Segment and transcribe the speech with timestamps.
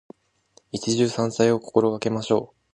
[0.71, 2.57] 一汁三菜を心がけましょう。